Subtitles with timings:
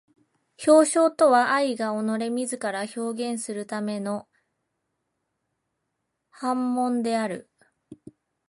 [0.65, 4.27] 表象とは愛が己れ自ら表現するための
[6.31, 7.51] 煩悶である。